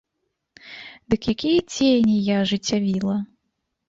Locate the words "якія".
1.33-1.59